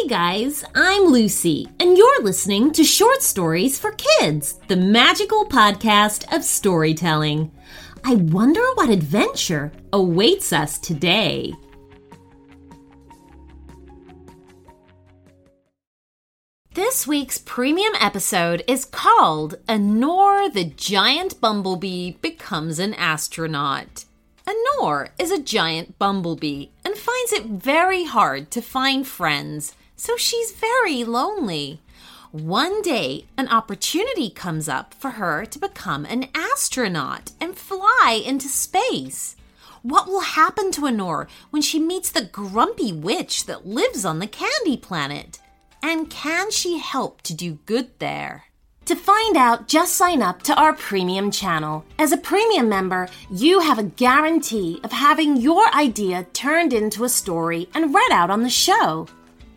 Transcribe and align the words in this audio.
Hey 0.00 0.08
guys, 0.08 0.64
I'm 0.74 1.08
Lucy, 1.08 1.68
and 1.78 1.98
you're 1.98 2.22
listening 2.22 2.72
to 2.72 2.84
Short 2.84 3.22
Stories 3.22 3.78
for 3.78 3.92
Kids, 3.92 4.58
the 4.66 4.76
magical 4.76 5.44
podcast 5.44 6.24
of 6.34 6.42
storytelling. 6.42 7.52
I 8.02 8.14
wonder 8.14 8.62
what 8.76 8.88
adventure 8.88 9.70
awaits 9.92 10.54
us 10.54 10.78
today. 10.78 11.52
This 16.72 17.06
week's 17.06 17.36
premium 17.36 17.92
episode 18.00 18.64
is 18.66 18.86
called 18.86 19.56
Anor 19.66 20.50
the 20.50 20.64
Giant 20.64 21.42
Bumblebee 21.42 22.12
Becomes 22.22 22.78
an 22.78 22.94
Astronaut. 22.94 24.06
Anor 24.46 25.10
is 25.18 25.30
a 25.30 25.42
giant 25.42 25.98
bumblebee 25.98 26.68
and 26.86 26.96
finds 26.96 27.32
it 27.32 27.44
very 27.44 28.04
hard 28.04 28.50
to 28.52 28.62
find 28.62 29.06
friends, 29.06 29.74
so 30.00 30.16
she's 30.16 30.52
very 30.52 31.04
lonely. 31.04 31.78
One 32.32 32.80
day, 32.80 33.26
an 33.36 33.48
opportunity 33.48 34.30
comes 34.30 34.66
up 34.66 34.94
for 34.94 35.10
her 35.10 35.44
to 35.44 35.58
become 35.58 36.06
an 36.06 36.28
astronaut 36.34 37.32
and 37.38 37.54
fly 37.54 38.22
into 38.24 38.48
space. 38.48 39.36
What 39.82 40.06
will 40.06 40.20
happen 40.20 40.72
to 40.72 40.82
Anor 40.82 41.28
when 41.50 41.60
she 41.60 41.78
meets 41.78 42.10
the 42.10 42.24
grumpy 42.24 42.94
witch 42.94 43.44
that 43.44 43.66
lives 43.66 44.06
on 44.06 44.20
the 44.20 44.26
candy 44.26 44.78
planet? 44.78 45.38
And 45.82 46.08
can 46.08 46.50
she 46.50 46.78
help 46.78 47.20
to 47.22 47.34
do 47.34 47.58
good 47.66 47.98
there? 47.98 48.44
To 48.86 48.96
find 48.96 49.36
out, 49.36 49.68
just 49.68 49.96
sign 49.96 50.22
up 50.22 50.42
to 50.44 50.58
our 50.58 50.72
premium 50.72 51.30
channel. 51.30 51.84
As 51.98 52.10
a 52.10 52.16
premium 52.16 52.70
member, 52.70 53.06
you 53.30 53.60
have 53.60 53.78
a 53.78 53.92
guarantee 54.04 54.80
of 54.82 54.92
having 54.92 55.36
your 55.36 55.66
idea 55.74 56.26
turned 56.32 56.72
into 56.72 57.04
a 57.04 57.10
story 57.10 57.68
and 57.74 57.94
read 57.94 58.12
out 58.12 58.30
on 58.30 58.42
the 58.42 58.50
show. 58.50 59.06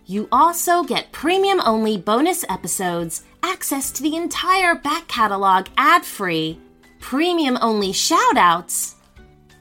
You 0.05 0.27
also 0.31 0.83
get 0.83 1.11
premium 1.11 1.59
only 1.65 1.97
bonus 1.97 2.45
episodes, 2.49 3.23
access 3.41 3.89
to 3.91 4.03
the 4.03 4.15
entire 4.15 4.75
back 4.75 5.07
catalog 5.07 5.65
ad 5.77 6.05
free, 6.05 6.59
premium 6.99 7.57
only 7.61 7.91
shout 7.93 8.35
outs, 8.35 8.95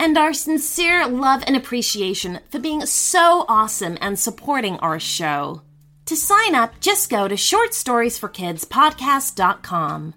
and 0.01 0.19
our 0.19 0.33
sincere 0.33 1.07
love 1.07 1.45
and 1.47 1.55
appreciation 1.57 2.41
for 2.51 2.59
being 2.59 2.85
so 2.87 3.45
awesome 3.49 3.97
and 4.01 4.19
supporting 4.19 4.79
our 4.79 4.99
show. 4.99 5.63
To 6.07 6.17
sign 6.17 6.57
up, 6.57 6.81
just 6.81 7.09
go 7.09 7.29
to 7.29 7.37
shortstoriesforkidspodcast.com. 7.37 10.15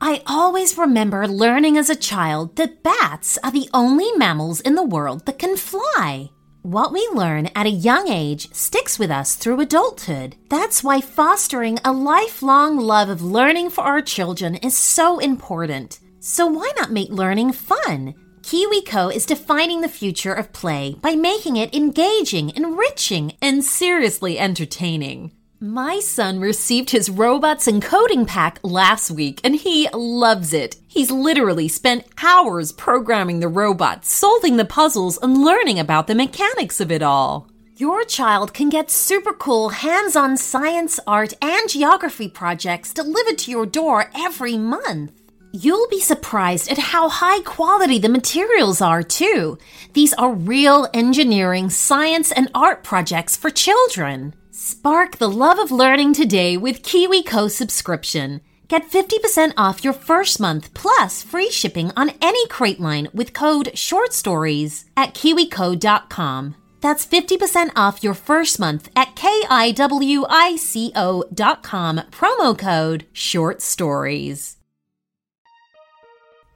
I 0.00 0.22
always 0.26 0.78
remember 0.78 1.28
learning 1.28 1.76
as 1.76 1.90
a 1.90 1.96
child 1.96 2.56
that 2.56 2.82
bats 2.82 3.36
are 3.44 3.50
the 3.50 3.68
only 3.74 4.10
mammals 4.12 4.60
in 4.60 4.74
the 4.74 4.82
world 4.82 5.26
that 5.26 5.38
can 5.38 5.54
fly. 5.56 6.30
What 6.62 6.92
we 6.92 7.08
learn 7.14 7.46
at 7.54 7.66
a 7.66 7.70
young 7.70 8.08
age 8.08 8.52
sticks 8.52 8.98
with 8.98 9.12
us 9.12 9.36
through 9.36 9.60
adulthood. 9.60 10.34
That's 10.50 10.82
why 10.82 11.00
fostering 11.00 11.78
a 11.84 11.92
lifelong 11.92 12.76
love 12.76 13.08
of 13.08 13.22
learning 13.22 13.70
for 13.70 13.84
our 13.84 14.02
children 14.02 14.56
is 14.56 14.76
so 14.76 15.20
important. 15.20 16.00
So, 16.18 16.46
why 16.48 16.72
not 16.76 16.90
make 16.90 17.10
learning 17.10 17.52
fun? 17.52 18.14
KiwiCo 18.42 19.14
is 19.14 19.24
defining 19.24 19.82
the 19.82 19.88
future 19.88 20.32
of 20.32 20.52
play 20.52 20.96
by 21.00 21.14
making 21.14 21.56
it 21.56 21.72
engaging, 21.74 22.50
enriching, 22.56 23.34
and 23.40 23.64
seriously 23.64 24.38
entertaining. 24.38 25.32
My 25.60 25.98
son 25.98 26.38
received 26.38 26.90
his 26.90 27.10
robots 27.10 27.66
and 27.66 27.82
coding 27.82 28.26
pack 28.26 28.60
last 28.62 29.10
week 29.10 29.40
and 29.42 29.56
he 29.56 29.88
loves 29.92 30.52
it. 30.52 30.76
He's 30.86 31.10
literally 31.10 31.66
spent 31.66 32.06
hours 32.22 32.70
programming 32.70 33.40
the 33.40 33.48
robots, 33.48 34.08
solving 34.08 34.56
the 34.56 34.64
puzzles, 34.64 35.18
and 35.20 35.42
learning 35.42 35.80
about 35.80 36.06
the 36.06 36.14
mechanics 36.14 36.80
of 36.80 36.92
it 36.92 37.02
all. 37.02 37.50
Your 37.76 38.04
child 38.04 38.54
can 38.54 38.68
get 38.68 38.88
super 38.88 39.32
cool 39.32 39.70
hands 39.70 40.14
on 40.14 40.36
science, 40.36 41.00
art, 41.08 41.34
and 41.42 41.68
geography 41.68 42.28
projects 42.28 42.94
delivered 42.94 43.38
to 43.38 43.50
your 43.50 43.66
door 43.66 44.12
every 44.14 44.56
month. 44.56 45.10
You'll 45.52 45.88
be 45.88 46.00
surprised 46.00 46.70
at 46.70 46.78
how 46.78 47.08
high 47.08 47.40
quality 47.40 47.98
the 47.98 48.08
materials 48.08 48.80
are, 48.80 49.02
too. 49.02 49.58
These 49.94 50.14
are 50.14 50.32
real 50.32 50.88
engineering, 50.94 51.68
science, 51.68 52.30
and 52.30 52.48
art 52.54 52.84
projects 52.84 53.36
for 53.36 53.50
children. 53.50 54.34
Spark 54.70 55.16
the 55.16 55.30
love 55.30 55.58
of 55.58 55.70
learning 55.70 56.12
today 56.12 56.58
with 56.58 56.82
KiwiCo 56.82 57.50
subscription. 57.50 58.42
Get 58.68 58.90
50% 58.90 59.54
off 59.56 59.82
your 59.82 59.94
first 59.94 60.38
month 60.38 60.74
plus 60.74 61.22
free 61.22 61.50
shipping 61.50 61.90
on 61.96 62.12
any 62.20 62.46
crate 62.48 62.78
line 62.78 63.08
with 63.14 63.32
code 63.32 63.70
short 63.78 64.12
stories 64.12 64.84
at 64.94 65.14
kiwico.com. 65.14 66.54
That's 66.82 67.06
50% 67.06 67.70
off 67.76 68.04
your 68.04 68.12
first 68.12 68.60
month 68.60 68.90
at 68.94 69.16
kiwico.com 69.16 69.56
promo 72.10 72.58
code 72.58 73.06
short 73.10 73.62
stories. 73.62 74.58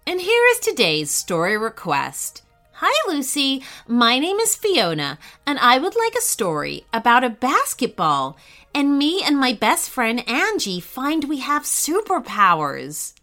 And 0.07 0.21
here 0.21 0.45
is 0.51 0.59
today's 0.59 1.11
story 1.11 1.57
request. 1.57 2.42
Hi, 2.85 3.13
Lucy. 3.13 3.63
My 3.87 4.19
name 4.19 4.41
is 4.41 4.57
Fiona, 4.57 5.17
and 5.47 5.57
I 5.61 5.79
would 5.79 5.95
like 5.95 6.17
a 6.17 6.21
story 6.21 6.85
about 6.93 7.23
a 7.23 7.31
basketball. 7.31 8.37
And 8.75 8.99
me 8.99 9.23
and 9.25 9.39
my 9.39 9.53
best 9.53 9.89
friend 9.89 10.29
Angie 10.29 10.81
find 10.81 11.23
we 11.23 11.39
have 11.39 11.63
superpowers. 11.63 13.15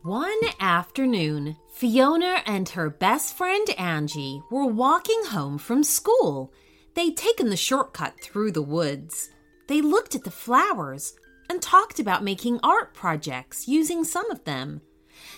One 0.00 0.40
afternoon, 0.58 1.58
Fiona 1.74 2.42
and 2.46 2.70
her 2.70 2.88
best 2.88 3.36
friend 3.36 3.68
Angie 3.76 4.40
were 4.50 4.64
walking 4.64 5.24
home 5.26 5.58
from 5.58 5.84
school. 5.84 6.54
They'd 6.94 7.18
taken 7.18 7.50
the 7.50 7.56
shortcut 7.58 8.14
through 8.22 8.52
the 8.52 8.62
woods. 8.62 9.28
They 9.68 9.80
looked 9.80 10.14
at 10.14 10.24
the 10.24 10.30
flowers 10.30 11.14
and 11.48 11.60
talked 11.60 11.98
about 11.98 12.24
making 12.24 12.60
art 12.62 12.94
projects 12.94 13.68
using 13.68 14.04
some 14.04 14.30
of 14.30 14.44
them. 14.44 14.80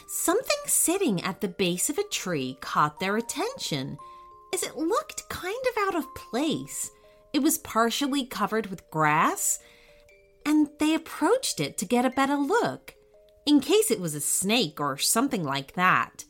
Something 0.06 0.56
sitting 0.66 1.22
at 1.22 1.40
the 1.40 1.48
base 1.48 1.90
of 1.90 1.98
a 1.98 2.08
tree 2.08 2.56
caught 2.60 3.00
their 3.00 3.16
attention, 3.16 3.98
as 4.52 4.62
it 4.62 4.76
looked 4.76 5.28
kind 5.28 5.64
of 5.70 5.88
out 5.88 5.94
of 5.94 6.14
place. 6.14 6.90
It 7.32 7.42
was 7.42 7.58
partially 7.58 8.24
covered 8.24 8.66
with 8.66 8.88
grass, 8.90 9.58
and 10.46 10.68
they 10.78 10.94
approached 10.94 11.58
it 11.58 11.76
to 11.78 11.84
get 11.84 12.04
a 12.04 12.10
better 12.10 12.36
look, 12.36 12.94
in 13.46 13.60
case 13.60 13.90
it 13.90 14.00
was 14.00 14.14
a 14.14 14.20
snake 14.20 14.80
or 14.80 14.96
something 14.96 15.42
like 15.42 15.74
that. 15.74 16.24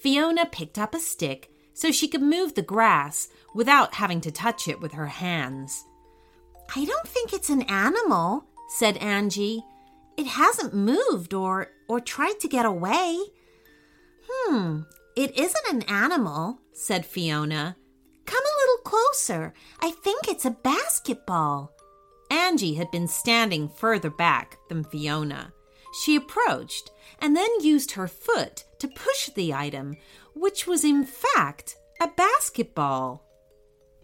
Fiona 0.00 0.46
picked 0.46 0.78
up 0.78 0.94
a 0.94 0.98
stick 0.98 1.50
so 1.72 1.90
she 1.90 2.08
could 2.08 2.22
move 2.22 2.54
the 2.54 2.62
grass 2.62 3.28
without 3.54 3.94
having 3.94 4.20
to 4.20 4.30
touch 4.30 4.68
it 4.68 4.80
with 4.80 4.92
her 4.92 5.06
hands. 5.06 5.84
I 6.74 6.84
don't 6.84 7.06
think 7.08 7.32
it's 7.32 7.50
an 7.50 7.62
animal, 7.62 8.46
said 8.68 8.96
Angie. 8.98 9.64
It 10.16 10.26
hasn't 10.26 10.74
moved 10.74 11.34
or 11.34 11.72
or 11.88 12.00
tried 12.00 12.38
to 12.40 12.48
get 12.48 12.64
away. 12.64 13.18
Hmm, 14.28 14.82
it 15.16 15.36
isn't 15.36 15.68
an 15.68 15.82
animal, 15.82 16.60
said 16.72 17.04
Fiona. 17.04 17.76
Come 18.24 18.42
a 18.44 18.58
little 18.60 18.82
closer. 18.84 19.52
I 19.80 19.90
think 19.90 20.28
it's 20.28 20.44
a 20.44 20.50
basketball. 20.50 21.72
Angie 22.30 22.74
had 22.74 22.92
been 22.92 23.08
standing 23.08 23.68
further 23.68 24.10
back 24.10 24.56
than 24.68 24.84
Fiona. 24.84 25.52
She 26.04 26.14
approached 26.14 26.92
and 27.18 27.34
then 27.34 27.48
used 27.60 27.92
her 27.92 28.06
foot 28.06 28.64
to 28.78 28.86
push 28.86 29.30
the 29.30 29.52
item, 29.52 29.96
which 30.34 30.68
was 30.68 30.84
in 30.84 31.04
fact 31.04 31.74
a 32.00 32.06
basketball. 32.06 33.26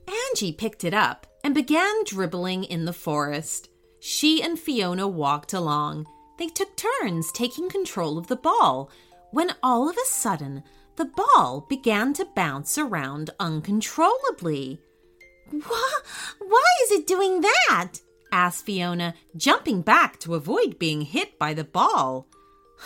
Angie 0.09 0.53
picked 0.53 0.83
it 0.83 0.95
up 0.95 1.27
and 1.47 1.55
began 1.55 2.03
dribbling 2.05 2.65
in 2.65 2.87
the 2.87 2.93
forest. 2.93 3.69
She 4.01 4.43
and 4.43 4.59
Fiona 4.59 5.07
walked 5.07 5.53
along. 5.53 6.09
They 6.41 6.49
took 6.49 6.77
turns 6.77 7.31
taking 7.31 7.69
control 7.69 8.19
of 8.19 8.27
the 8.27 8.35
ball 8.35 8.91
when 9.31 9.55
all 9.63 9.89
of 9.89 9.97
a 9.97 10.07
sudden 10.07 10.65
the 10.97 11.05
ball 11.05 11.65
began 11.69 12.13
to 12.15 12.25
bounce 12.35 12.77
around 12.77 13.31
uncontrollably. 13.39 14.81
Why, 15.53 15.99
why 16.41 16.65
is 16.83 16.91
it 16.91 17.07
doing 17.07 17.43
that? 17.43 17.93
asked 18.33 18.67
Fiona, 18.67 19.15
jumping 19.37 19.83
back 19.83 20.19
to 20.21 20.35
avoid 20.35 20.81
being 20.81 21.03
hit 21.03 21.39
by 21.39 21.55
the 21.55 21.63
ball. 21.63 22.27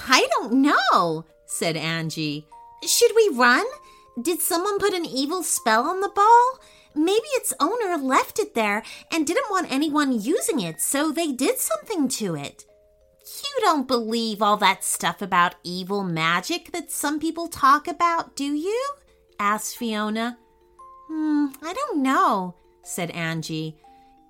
I 0.06 0.28
don't 0.32 0.60
know, 0.60 1.24
said 1.46 1.78
Angie. 1.78 2.46
Should 2.86 3.12
we 3.16 3.30
run? 3.32 3.64
Did 4.20 4.42
someone 4.42 4.78
put 4.78 4.92
an 4.92 5.06
evil 5.06 5.42
spell 5.42 5.88
on 5.88 6.00
the 6.00 6.10
ball? 6.14 6.58
Maybe 6.94 7.26
its 7.34 7.54
owner 7.60 7.96
left 7.96 8.38
it 8.38 8.54
there 8.54 8.82
and 9.12 9.26
didn't 9.26 9.50
want 9.50 9.70
anyone 9.70 10.20
using 10.20 10.60
it, 10.60 10.80
so 10.80 11.12
they 11.12 11.32
did 11.32 11.58
something 11.58 12.08
to 12.08 12.34
it. 12.34 12.64
You 13.22 13.60
don't 13.60 13.86
believe 13.86 14.42
all 14.42 14.56
that 14.56 14.82
stuff 14.84 15.22
about 15.22 15.54
evil 15.62 16.02
magic 16.02 16.72
that 16.72 16.90
some 16.90 17.20
people 17.20 17.48
talk 17.48 17.86
about, 17.86 18.34
do 18.34 18.44
you? 18.44 18.94
asked 19.38 19.76
Fiona. 19.76 20.36
Hmm, 21.08 21.46
I 21.62 21.72
don't 21.72 22.02
know, 22.02 22.56
said 22.82 23.10
Angie. 23.10 23.76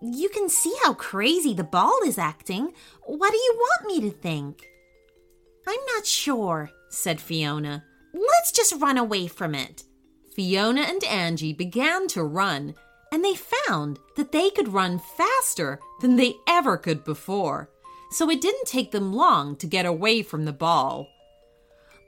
You 0.02 0.28
can 0.28 0.48
see 0.48 0.74
how 0.82 0.94
crazy 0.94 1.54
the 1.54 1.64
ball 1.64 2.00
is 2.04 2.18
acting. 2.18 2.72
What 3.04 3.30
do 3.32 3.36
you 3.36 3.54
want 3.58 3.86
me 3.86 4.10
to 4.10 4.16
think? 4.16 4.66
I'm 5.66 5.80
not 5.94 6.06
sure, 6.06 6.70
said 6.88 7.20
Fiona. 7.20 7.84
Let's 8.12 8.52
just 8.52 8.80
run 8.80 8.98
away 8.98 9.28
from 9.28 9.54
it. 9.54 9.84
Fiona 10.40 10.80
and 10.80 11.04
Angie 11.04 11.52
began 11.52 12.08
to 12.08 12.24
run, 12.24 12.74
and 13.12 13.22
they 13.22 13.34
found 13.34 13.98
that 14.16 14.32
they 14.32 14.48
could 14.48 14.72
run 14.72 14.98
faster 14.98 15.78
than 16.00 16.16
they 16.16 16.36
ever 16.48 16.78
could 16.78 17.04
before. 17.04 17.68
So 18.10 18.30
it 18.30 18.40
didn't 18.40 18.66
take 18.66 18.90
them 18.90 19.12
long 19.12 19.54
to 19.56 19.66
get 19.66 19.84
away 19.84 20.22
from 20.22 20.46
the 20.46 20.54
ball. 20.54 21.08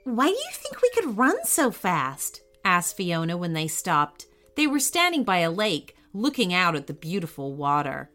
Why 0.03 0.29
do 0.29 0.33
you 0.33 0.49
think 0.53 0.81
we 0.81 0.89
could 0.95 1.15
run 1.15 1.45
so 1.45 1.69
fast? 1.69 2.41
asked 2.65 2.97
Fiona 2.97 3.37
when 3.37 3.53
they 3.53 3.67
stopped. 3.67 4.25
They 4.55 4.65
were 4.65 4.79
standing 4.79 5.23
by 5.23 5.37
a 5.37 5.51
lake, 5.51 5.95
looking 6.11 6.55
out 6.55 6.75
at 6.75 6.87
the 6.87 6.93
beautiful 6.95 7.53
water. 7.53 8.09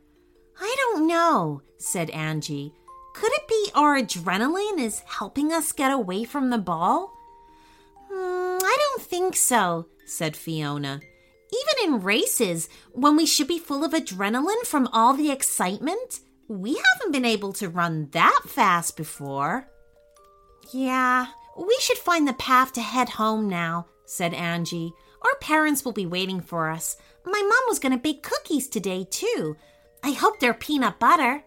I 0.61 0.75
don't 0.81 1.06
know, 1.06 1.62
said 1.76 2.11
Angie. 2.11 2.73
Could 3.15 3.31
it 3.35 3.47
be 3.47 3.70
our 3.73 3.97
adrenaline 3.97 4.81
is 4.81 4.99
helping 5.06 5.53
us 5.53 5.70
get 5.70 5.93
away 5.93 6.25
from 6.25 6.50
the 6.50 6.59
ball? 6.59 7.15
Mm, 8.12 8.59
I 8.61 8.76
don't 8.81 9.03
think 9.03 9.37
so, 9.37 9.87
said 10.08 10.37
Fiona. 10.37 11.00
Even 11.52 11.94
in 11.94 12.02
races, 12.02 12.69
when 12.93 13.16
we 13.16 13.25
should 13.25 13.49
be 13.49 13.58
full 13.58 13.84
of 13.84 13.93
adrenaline 13.93 14.64
from 14.64 14.88
all 14.88 15.14
the 15.14 15.31
excitement, 15.31 16.20
we 16.49 16.81
haven't 16.93 17.12
been 17.12 17.25
able 17.25 17.52
to 17.55 17.69
run 17.69 18.08
that 18.12 18.40
fast 18.46 18.96
before. 18.96 19.69
Yeah, 20.72 21.26
we 21.58 21.76
should 21.81 21.99
find 21.99 22.28
the 22.28 22.34
path 22.34 22.72
to 22.72 22.81
head 22.81 23.08
home 23.08 23.49
now, 23.49 23.87
said 24.05 24.34
Angie. 24.34 24.93
Our 25.22 25.37
parents 25.40 25.84
will 25.84 25.93
be 25.93 26.06
waiting 26.06 26.40
for 26.40 26.69
us. 26.70 26.96
My 27.25 27.40
mom 27.40 27.64
was 27.69 27.78
going 27.78 27.93
to 27.93 27.99
bake 27.99 28.22
cookies 28.22 28.69
today, 28.69 29.06
too. 29.10 29.56
I 30.02 30.12
hope 30.12 30.38
they're 30.38 30.55
peanut 30.55 30.99
butter. 30.99 31.43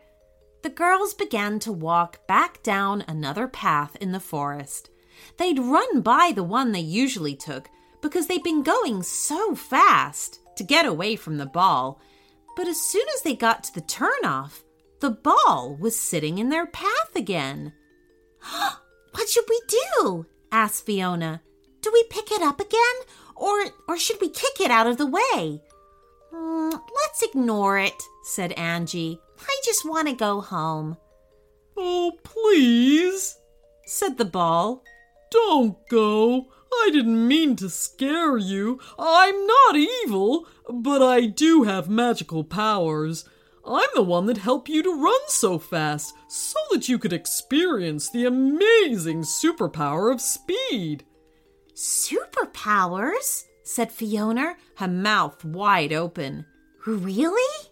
The 0.63 0.69
girls 0.69 1.13
began 1.13 1.59
to 1.59 1.71
walk 1.71 2.27
back 2.27 2.61
down 2.61 3.03
another 3.07 3.47
path 3.47 3.95
in 3.97 4.11
the 4.11 4.19
forest. 4.19 4.89
They'd 5.37 5.59
run 5.59 6.01
by 6.01 6.31
the 6.35 6.43
one 6.43 6.71
they 6.71 6.79
usually 6.81 7.35
took 7.35 7.69
because 8.01 8.27
they'd 8.27 8.43
been 8.43 8.63
going 8.63 9.03
so 9.03 9.55
fast 9.55 10.39
to 10.55 10.63
get 10.63 10.85
away 10.85 11.15
from 11.15 11.37
the 11.37 11.45
ball. 11.45 12.01
But 12.55 12.67
as 12.67 12.81
soon 12.81 13.05
as 13.15 13.21
they 13.21 13.35
got 13.35 13.63
to 13.63 13.73
the 13.73 13.81
turnoff, 13.81 14.63
the 14.99 15.11
ball 15.11 15.77
was 15.79 15.99
sitting 15.99 16.37
in 16.37 16.49
their 16.49 16.65
path 16.65 17.15
again. 17.15 17.73
what 19.11 19.29
should 19.29 19.45
we 19.49 19.61
do? 19.67 20.25
asked 20.51 20.85
Fiona. 20.85 21.41
Do 21.81 21.89
we 21.91 22.03
pick 22.09 22.31
it 22.31 22.41
up 22.41 22.59
again, 22.59 22.79
or, 23.35 23.65
or 23.87 23.97
should 23.97 24.21
we 24.21 24.29
kick 24.29 24.59
it 24.59 24.69
out 24.69 24.87
of 24.87 24.97
the 24.97 25.07
way? 25.07 25.61
Mm, 26.33 26.71
let's 26.71 27.23
ignore 27.23 27.79
it, 27.79 28.03
said 28.23 28.51
Angie. 28.53 29.19
I 29.39 29.61
just 29.65 29.83
want 29.83 30.07
to 30.07 30.13
go 30.13 30.41
home. 30.41 30.97
Oh, 31.75 32.11
please, 32.23 33.37
said 33.85 34.17
the 34.17 34.25
ball. 34.25 34.83
Don't 35.31 35.77
go. 35.89 36.47
I 36.73 36.89
didn't 36.91 37.27
mean 37.27 37.55
to 37.57 37.69
scare 37.69 38.37
you. 38.37 38.79
I'm 38.97 39.45
not 39.45 39.75
evil, 39.75 40.47
but 40.69 41.01
I 41.01 41.25
do 41.25 41.63
have 41.63 41.89
magical 41.89 42.43
powers. 42.43 43.25
I'm 43.65 43.89
the 43.93 44.01
one 44.01 44.25
that 44.25 44.37
helped 44.37 44.69
you 44.69 44.81
to 44.83 45.03
run 45.03 45.19
so 45.27 45.59
fast 45.59 46.15
so 46.27 46.57
that 46.71 46.89
you 46.89 46.97
could 46.97 47.13
experience 47.13 48.09
the 48.09 48.25
amazing 48.25 49.21
superpower 49.21 50.11
of 50.11 50.21
speed. 50.21 51.05
Superpowers? 51.75 53.45
said 53.63 53.91
Fiona, 53.91 54.55
her 54.75 54.87
mouth 54.87 55.45
wide 55.45 55.93
open. 55.93 56.45
Really? 56.85 57.67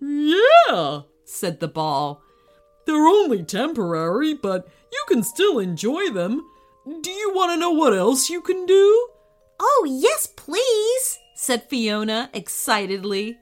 Yeah, 0.00 1.02
said 1.24 1.60
the 1.60 1.68
ball. 1.68 2.22
They're 2.86 3.06
only 3.06 3.44
temporary, 3.44 4.34
but 4.34 4.68
you 4.92 5.02
can 5.06 5.22
still 5.22 5.58
enjoy 5.58 6.10
them. 6.10 6.44
Do 6.86 7.10
you 7.10 7.32
want 7.34 7.52
to 7.52 7.58
know 7.58 7.70
what 7.70 7.92
else 7.92 8.30
you 8.30 8.40
can 8.40 8.64
do? 8.66 9.08
Oh, 9.60 9.86
yes, 9.86 10.26
please, 10.26 11.18
said 11.34 11.68
Fiona 11.68 12.30
excitedly. 12.32 13.36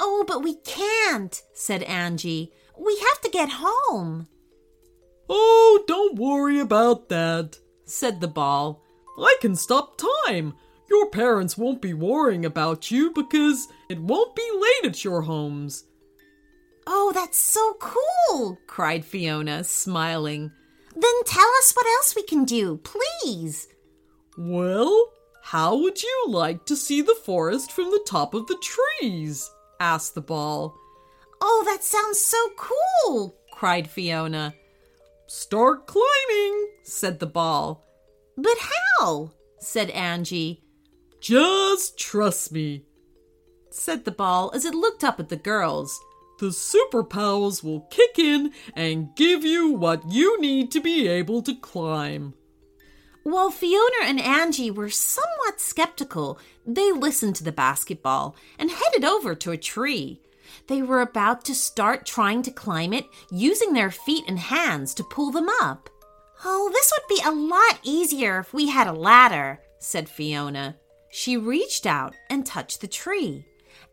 Oh, 0.00 0.24
but 0.26 0.42
we 0.42 0.56
can't, 0.56 1.40
said 1.54 1.82
Angie. 1.84 2.52
We 2.76 2.96
have 2.98 3.20
to 3.22 3.30
get 3.30 3.48
home. 3.52 4.28
Oh, 5.28 5.84
don't 5.86 6.18
worry 6.18 6.58
about 6.58 7.08
that, 7.10 7.58
said 7.84 8.20
the 8.20 8.28
ball. 8.28 8.82
I 9.18 9.36
can 9.40 9.54
stop 9.54 10.00
time. 10.26 10.54
Your 10.90 11.10
parents 11.10 11.58
won't 11.58 11.82
be 11.82 11.94
worrying 11.94 12.44
about 12.44 12.90
you 12.90 13.12
because 13.12 13.68
it 13.88 14.00
won't 14.00 14.34
be 14.34 14.50
late 14.54 14.90
at 14.90 15.04
your 15.04 15.22
homes. 15.22 15.84
Oh, 16.86 17.12
that's 17.14 17.38
so 17.38 17.76
cool, 17.78 18.58
cried 18.66 19.04
Fiona, 19.04 19.62
smiling. 19.64 20.50
Then 21.00 21.24
tell 21.26 21.48
us 21.58 21.72
what 21.74 21.86
else 21.86 22.16
we 22.16 22.24
can 22.24 22.44
do, 22.44 22.78
please. 22.78 23.68
Well, 24.36 25.12
how 25.42 25.76
would 25.76 26.02
you 26.02 26.24
like 26.26 26.66
to 26.66 26.74
see 26.74 27.02
the 27.02 27.14
forest 27.24 27.70
from 27.70 27.92
the 27.92 28.02
top 28.04 28.34
of 28.34 28.48
the 28.48 28.60
trees? 28.60 29.48
asked 29.78 30.16
the 30.16 30.20
ball. 30.20 30.76
Oh, 31.40 31.62
that 31.66 31.84
sounds 31.84 32.20
so 32.20 32.36
cool, 32.56 33.36
cried 33.52 33.88
Fiona. 33.88 34.54
Start 35.28 35.86
climbing, 35.86 36.68
said 36.82 37.20
the 37.20 37.26
ball. 37.26 37.84
But 38.36 38.56
how? 38.98 39.30
said 39.60 39.90
Angie. 39.90 40.64
Just 41.20 41.96
trust 41.96 42.50
me, 42.50 42.84
said 43.70 44.04
the 44.04 44.10
ball 44.10 44.50
as 44.52 44.64
it 44.64 44.74
looked 44.74 45.04
up 45.04 45.20
at 45.20 45.28
the 45.28 45.36
girls. 45.36 46.00
The 46.38 46.46
superpowers 46.46 47.64
will 47.64 47.80
kick 47.90 48.18
in 48.18 48.52
and 48.74 49.14
give 49.16 49.44
you 49.44 49.70
what 49.70 50.08
you 50.10 50.40
need 50.40 50.70
to 50.70 50.80
be 50.80 51.08
able 51.08 51.42
to 51.42 51.54
climb. 51.54 52.34
While 53.24 53.50
Fiona 53.50 54.04
and 54.04 54.20
Angie 54.20 54.70
were 54.70 54.88
somewhat 54.88 55.60
skeptical, 55.60 56.38
they 56.64 56.92
listened 56.92 57.34
to 57.36 57.44
the 57.44 57.52
basketball 57.52 58.36
and 58.58 58.70
headed 58.70 59.04
over 59.04 59.34
to 59.34 59.50
a 59.50 59.56
tree. 59.56 60.22
They 60.68 60.80
were 60.80 61.00
about 61.00 61.44
to 61.46 61.54
start 61.54 62.06
trying 62.06 62.42
to 62.42 62.52
climb 62.52 62.92
it 62.92 63.06
using 63.30 63.72
their 63.72 63.90
feet 63.90 64.24
and 64.28 64.38
hands 64.38 64.94
to 64.94 65.04
pull 65.04 65.32
them 65.32 65.48
up. 65.60 65.90
Oh, 66.44 66.70
this 66.72 66.92
would 66.92 67.16
be 67.16 67.22
a 67.26 67.32
lot 67.32 67.80
easier 67.82 68.38
if 68.38 68.54
we 68.54 68.68
had 68.68 68.86
a 68.86 68.92
ladder, 68.92 69.60
said 69.80 70.08
Fiona. 70.08 70.76
She 71.10 71.36
reached 71.36 71.84
out 71.84 72.14
and 72.30 72.46
touched 72.46 72.80
the 72.80 72.86
tree, 72.86 73.44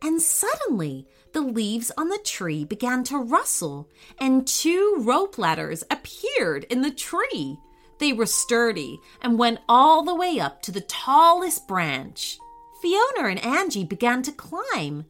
and 0.02 0.22
suddenly 0.22 1.08
the 1.36 1.42
leaves 1.42 1.92
on 1.98 2.08
the 2.08 2.20
tree 2.24 2.64
began 2.64 3.04
to 3.04 3.18
rustle, 3.18 3.90
and 4.18 4.48
two 4.48 4.96
rope 5.00 5.38
ladders 5.38 5.84
appeared 5.92 6.64
in 6.70 6.82
the 6.82 6.90
tree. 6.90 7.58
They 8.00 8.14
were 8.14 8.26
sturdy 8.26 9.02
and 9.22 9.38
went 9.38 9.60
all 9.68 10.02
the 10.02 10.16
way 10.16 10.40
up 10.40 10.62
to 10.62 10.72
the 10.72 10.80
tallest 10.80 11.68
branch. 11.68 12.40
Fiona 12.82 13.28
and 13.28 13.44
Angie 13.44 13.84
began 13.84 14.22
to 14.24 14.32
climb. 14.32 15.04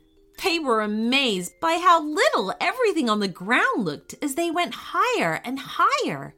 They 0.44 0.58
were 0.58 0.82
amazed 0.82 1.54
by 1.62 1.74
how 1.74 2.04
little 2.04 2.56
everything 2.60 3.08
on 3.08 3.20
the 3.20 3.28
ground 3.28 3.86
looked 3.86 4.16
as 4.24 4.34
they 4.34 4.50
went 4.50 4.74
higher 4.74 5.40
and 5.46 5.60
higher. 5.62 6.34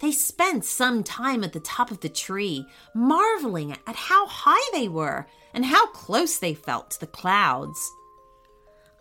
They 0.00 0.12
spent 0.12 0.66
some 0.66 1.02
time 1.02 1.42
at 1.42 1.54
the 1.54 1.60
top 1.60 1.90
of 1.90 2.00
the 2.00 2.10
tree, 2.10 2.66
marveling 2.94 3.72
at 3.86 3.96
how 3.96 4.26
high 4.26 4.78
they 4.78 4.88
were 4.88 5.26
and 5.54 5.64
how 5.64 5.86
close 5.86 6.36
they 6.36 6.52
felt 6.52 6.90
to 6.90 7.00
the 7.00 7.06
clouds. 7.06 7.90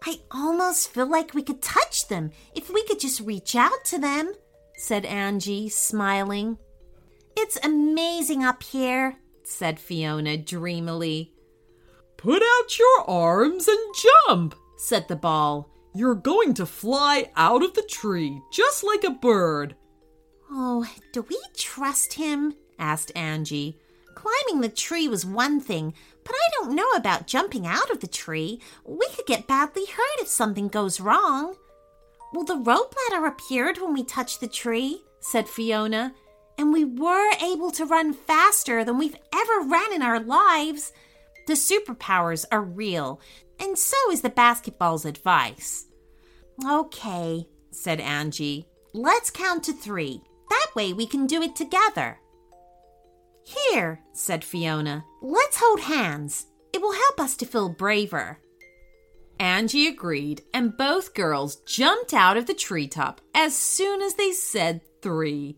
I 0.03 0.19
almost 0.31 0.89
feel 0.89 1.07
like 1.07 1.33
we 1.33 1.43
could 1.43 1.61
touch 1.61 2.07
them 2.07 2.31
if 2.55 2.69
we 2.69 2.83
could 2.85 2.99
just 2.99 3.21
reach 3.21 3.55
out 3.55 3.85
to 3.85 3.99
them, 3.99 4.33
said 4.75 5.05
Angie, 5.05 5.69
smiling. 5.69 6.57
It's 7.37 7.57
amazing 7.63 8.43
up 8.43 8.63
here, 8.63 9.17
said 9.43 9.79
Fiona 9.79 10.37
dreamily. 10.37 11.33
Put 12.17 12.41
out 12.41 12.79
your 12.79 13.09
arms 13.09 13.67
and 13.67 13.95
jump, 14.27 14.55
said 14.77 15.07
the 15.07 15.15
ball. 15.15 15.69
You're 15.93 16.15
going 16.15 16.53
to 16.55 16.65
fly 16.65 17.31
out 17.35 17.63
of 17.63 17.73
the 17.73 17.83
tree 17.83 18.41
just 18.51 18.83
like 18.83 19.03
a 19.03 19.11
bird. 19.11 19.75
Oh, 20.49 20.85
do 21.13 21.21
we 21.23 21.39
trust 21.55 22.13
him? 22.13 22.55
asked 22.79 23.11
Angie. 23.15 23.77
Climbing 24.21 24.61
the 24.61 24.69
tree 24.69 25.07
was 25.07 25.25
one 25.25 25.59
thing, 25.59 25.95
but 26.23 26.35
I 26.35 26.49
don't 26.53 26.75
know 26.75 26.91
about 26.91 27.25
jumping 27.25 27.65
out 27.65 27.89
of 27.89 28.01
the 28.01 28.07
tree. 28.07 28.61
We 28.85 29.07
could 29.15 29.25
get 29.25 29.47
badly 29.47 29.83
hurt 29.87 30.21
if 30.21 30.27
something 30.27 30.67
goes 30.67 30.99
wrong. 30.99 31.55
Well, 32.31 32.43
the 32.43 32.57
rope 32.57 32.93
ladder 33.09 33.25
appeared 33.25 33.79
when 33.79 33.93
we 33.95 34.03
touched 34.03 34.39
the 34.39 34.47
tree, 34.47 35.01
said 35.21 35.49
Fiona, 35.49 36.13
and 36.55 36.71
we 36.71 36.85
were 36.85 37.31
able 37.43 37.71
to 37.71 37.85
run 37.87 38.13
faster 38.13 38.83
than 38.83 38.99
we've 38.99 39.17
ever 39.33 39.67
ran 39.67 39.91
in 39.91 40.03
our 40.03 40.19
lives. 40.19 40.93
The 41.47 41.53
superpowers 41.53 42.45
are 42.51 42.61
real, 42.61 43.19
and 43.59 43.75
so 43.75 43.97
is 44.11 44.21
the 44.21 44.29
basketball's 44.29 45.03
advice. 45.03 45.87
Okay, 46.63 47.47
said 47.71 47.99
Angie. 47.99 48.67
Let's 48.93 49.31
count 49.31 49.63
to 49.63 49.73
three. 49.73 50.21
That 50.51 50.67
way 50.75 50.93
we 50.93 51.07
can 51.07 51.25
do 51.25 51.41
it 51.41 51.55
together. 51.55 52.19
Here, 53.43 54.01
said 54.13 54.43
Fiona, 54.43 55.03
let's 55.21 55.57
hold 55.57 55.81
hands. 55.81 56.45
It 56.73 56.81
will 56.81 56.93
help 56.93 57.19
us 57.19 57.35
to 57.37 57.45
feel 57.45 57.69
braver. 57.69 58.39
Angie 59.39 59.87
agreed, 59.87 60.43
and 60.53 60.77
both 60.77 61.15
girls 61.15 61.57
jumped 61.65 62.13
out 62.13 62.37
of 62.37 62.45
the 62.45 62.53
treetop 62.53 63.21
as 63.33 63.55
soon 63.55 64.01
as 64.01 64.13
they 64.13 64.31
said 64.31 64.81
three. 65.01 65.57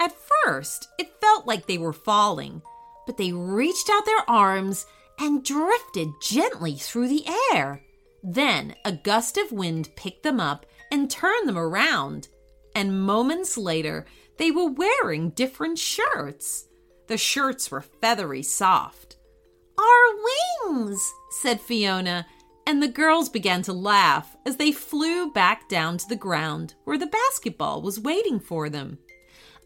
At 0.00 0.16
first, 0.44 0.88
it 0.98 1.20
felt 1.20 1.46
like 1.46 1.66
they 1.66 1.78
were 1.78 1.92
falling, 1.92 2.62
but 3.06 3.16
they 3.16 3.32
reached 3.32 3.90
out 3.90 4.06
their 4.06 4.28
arms 4.28 4.86
and 5.18 5.44
drifted 5.44 6.08
gently 6.22 6.76
through 6.76 7.08
the 7.08 7.26
air. 7.52 7.82
Then 8.22 8.74
a 8.84 8.92
gust 8.92 9.36
of 9.36 9.52
wind 9.52 9.90
picked 9.96 10.22
them 10.22 10.40
up 10.40 10.66
and 10.90 11.10
turned 11.10 11.48
them 11.48 11.58
around. 11.58 12.28
And 12.74 13.02
moments 13.02 13.58
later, 13.58 14.06
they 14.38 14.50
were 14.50 14.70
wearing 14.70 15.30
different 15.30 15.78
shirts. 15.78 16.67
The 17.08 17.16
shirts 17.16 17.70
were 17.70 17.80
feathery 17.80 18.42
soft. 18.42 19.16
Our 19.78 20.68
wings, 20.68 21.12
said 21.30 21.60
Fiona, 21.60 22.26
and 22.66 22.82
the 22.82 22.88
girls 22.88 23.30
began 23.30 23.62
to 23.62 23.72
laugh 23.72 24.36
as 24.44 24.56
they 24.56 24.72
flew 24.72 25.32
back 25.32 25.70
down 25.70 25.96
to 25.98 26.08
the 26.08 26.16
ground 26.16 26.74
where 26.84 26.98
the 26.98 27.06
basketball 27.06 27.80
was 27.80 27.98
waiting 27.98 28.38
for 28.38 28.68
them. 28.68 28.98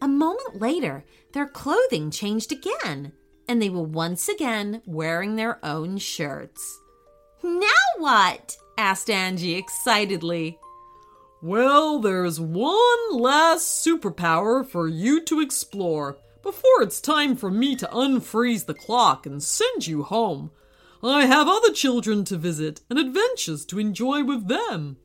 A 0.01 0.07
moment 0.07 0.61
later, 0.61 1.03
their 1.33 1.47
clothing 1.47 2.11
changed 2.11 2.53
again, 2.53 3.11
and 3.47 3.61
they 3.61 3.69
were 3.69 3.83
once 3.83 4.29
again 4.29 4.81
wearing 4.85 5.35
their 5.35 5.63
own 5.65 5.97
shirts. 5.97 6.79
Now 7.43 7.67
what? 7.97 8.55
asked 8.77 9.09
Angie 9.09 9.55
excitedly. 9.55 10.57
Well, 11.41 11.99
there's 11.99 12.39
one 12.39 13.11
last 13.11 13.85
superpower 13.85 14.65
for 14.65 14.87
you 14.87 15.19
to 15.25 15.41
explore 15.41 16.17
before 16.43 16.81
it's 16.81 17.01
time 17.01 17.35
for 17.35 17.49
me 17.49 17.75
to 17.77 17.87
unfreeze 17.87 18.65
the 18.65 18.73
clock 18.73 19.25
and 19.25 19.41
send 19.41 19.87
you 19.87 20.03
home. 20.03 20.51
I 21.01 21.25
have 21.25 21.47
other 21.47 21.71
children 21.71 22.23
to 22.25 22.37
visit 22.37 22.81
and 22.89 22.99
adventures 22.99 23.65
to 23.65 23.79
enjoy 23.79 24.23
with 24.23 24.47
them. 24.47 24.97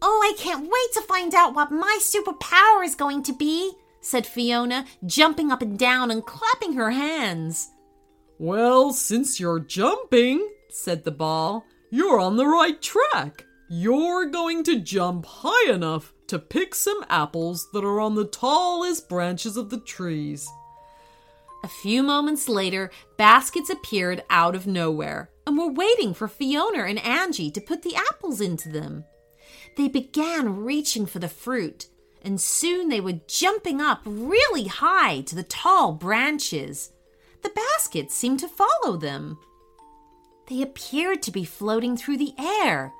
Oh, 0.00 0.20
I 0.22 0.40
can't 0.40 0.62
wait 0.62 0.92
to 0.94 1.00
find 1.02 1.34
out 1.34 1.54
what 1.54 1.72
my 1.72 1.98
superpower 2.00 2.84
is 2.84 2.94
going 2.94 3.22
to 3.24 3.34
be, 3.34 3.72
said 4.00 4.26
Fiona, 4.26 4.84
jumping 5.04 5.50
up 5.50 5.60
and 5.60 5.78
down 5.78 6.10
and 6.10 6.24
clapping 6.24 6.74
her 6.74 6.90
hands. 6.90 7.70
Well, 8.38 8.92
since 8.92 9.40
you're 9.40 9.58
jumping, 9.60 10.48
said 10.70 11.04
the 11.04 11.10
ball, 11.10 11.64
you're 11.90 12.20
on 12.20 12.36
the 12.36 12.46
right 12.46 12.80
track. 12.80 13.44
You're 13.68 14.26
going 14.26 14.62
to 14.64 14.78
jump 14.80 15.26
high 15.26 15.72
enough 15.72 16.14
to 16.28 16.38
pick 16.38 16.74
some 16.74 17.04
apples 17.08 17.68
that 17.72 17.84
are 17.84 18.00
on 18.00 18.14
the 18.14 18.26
tallest 18.26 19.08
branches 19.08 19.56
of 19.56 19.70
the 19.70 19.80
trees. 19.80 20.48
A 21.64 21.68
few 21.68 22.02
moments 22.02 22.48
later, 22.48 22.90
baskets 23.16 23.68
appeared 23.68 24.22
out 24.30 24.54
of 24.54 24.66
nowhere 24.66 25.30
and 25.46 25.58
were 25.58 25.72
waiting 25.72 26.14
for 26.14 26.28
Fiona 26.28 26.84
and 26.84 26.98
Angie 27.00 27.50
to 27.50 27.60
put 27.60 27.82
the 27.82 27.96
apples 27.96 28.40
into 28.40 28.68
them. 28.68 29.04
They 29.76 29.88
began 29.88 30.64
reaching 30.64 31.06
for 31.06 31.18
the 31.18 31.28
fruit, 31.28 31.86
and 32.22 32.40
soon 32.40 32.88
they 32.88 33.00
were 33.00 33.20
jumping 33.26 33.80
up 33.80 34.02
really 34.04 34.66
high 34.66 35.22
to 35.22 35.34
the 35.34 35.42
tall 35.42 35.92
branches. 35.92 36.92
The 37.42 37.50
baskets 37.50 38.14
seemed 38.14 38.40
to 38.40 38.48
follow 38.48 38.96
them. 38.96 39.38
They 40.48 40.62
appeared 40.62 41.22
to 41.22 41.30
be 41.30 41.44
floating 41.44 41.96
through 41.96 42.18
the 42.18 42.34
air, 42.38 42.92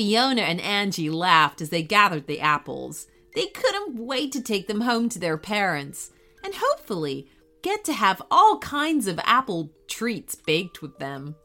Fiona 0.00 0.40
and 0.40 0.62
Angie 0.62 1.10
laughed 1.10 1.60
as 1.60 1.68
they 1.68 1.82
gathered 1.82 2.26
the 2.26 2.40
apples. 2.40 3.06
They 3.34 3.48
couldn't 3.48 3.98
wait 3.98 4.32
to 4.32 4.40
take 4.40 4.66
them 4.66 4.80
home 4.80 5.10
to 5.10 5.18
their 5.18 5.36
parents 5.36 6.10
and 6.42 6.54
hopefully 6.56 7.28
get 7.60 7.84
to 7.84 7.92
have 7.92 8.22
all 8.30 8.56
kinds 8.60 9.06
of 9.06 9.20
apple 9.24 9.70
treats 9.88 10.34
baked 10.34 10.80
with 10.80 10.98
them. 10.98 11.36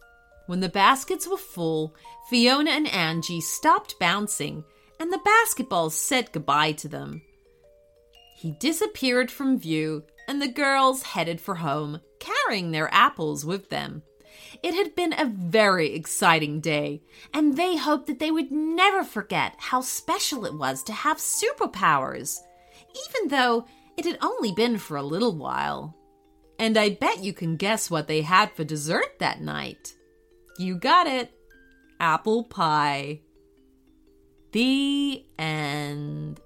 When 0.47 0.62
the 0.62 0.69
baskets 0.69 1.27
were 1.27 1.35
full, 1.35 1.97
Fiona 2.29 2.71
and 2.71 2.88
Angie 2.88 3.41
stopped 3.41 4.00
bouncing 4.00 4.63
and 5.01 5.12
the 5.12 5.19
basketball 5.25 5.89
said 5.89 6.31
goodbye 6.31 6.71
to 6.71 6.88
them. 6.88 7.24
He 8.38 8.51
disappeared 8.62 9.29
from 9.29 9.59
view 9.59 10.05
and 10.29 10.41
the 10.41 10.47
girls 10.47 11.03
headed 11.03 11.41
for 11.41 11.55
home, 11.55 12.00
carrying 12.19 12.71
their 12.71 12.88
apples 12.93 13.43
with 13.45 13.67
them. 13.67 14.03
It 14.63 14.74
had 14.74 14.96
been 14.96 15.13
a 15.13 15.25
very 15.25 15.94
exciting 15.94 16.62
day, 16.62 17.01
and 17.34 17.56
they 17.56 17.77
hoped 17.77 18.08
that 18.08 18.20
they 18.20 18.32
would 18.32 18.51
never 18.51 19.04
forget 19.04 19.56
how 19.58 19.82
special 19.82 20.46
it 20.46 20.56
was 20.56 20.84
to 20.84 20.94
have 20.94 21.18
superpowers, 21.18 22.38
even 23.08 23.30
though 23.30 23.65
it 23.98 24.06
had 24.06 24.18
only 24.22 24.51
been 24.51 24.77
for 24.77 24.98
a 24.98 25.04
little 25.04 25.36
while. 25.36 25.96
And 26.58 26.77
I 26.77 26.89
bet 26.89 27.24
you 27.24 27.34
can 27.34 27.58
guess 27.58 27.92
what 27.92 28.08
they 28.08 28.22
had 28.22 28.51
for 28.51 28.63
dessert 28.63 29.20
that 29.20 29.42
night. 29.42 29.94
You 30.58 30.75
got 30.77 31.08
it 31.08 31.32
apple 32.00 32.44
pie. 32.44 33.22
The 34.51 35.25
end. 35.38 36.39